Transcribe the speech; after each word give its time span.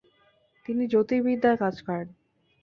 তিনি 0.65 0.83
জতিরবিদ্যার 0.87 1.55
কাজ 1.57 1.75
করেন। 1.81 2.07